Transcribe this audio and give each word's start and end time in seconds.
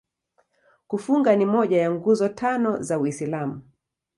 Kufunga 0.87 1.35
ni 1.35 1.45
moja 1.45 1.77
ya 1.81 1.91
Nguzo 1.91 2.29
Tano 2.29 2.81
za 2.81 2.99
Uislamu. 2.99 3.61